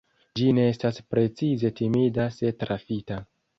Ĝi 0.37 0.45
ne 0.59 0.63
estas 0.69 0.97
precize 1.15 1.73
timida 1.83 2.27
se 2.39 2.53
trafita. 2.65 3.23